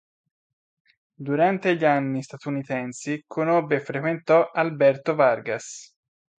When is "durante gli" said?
1.13-1.85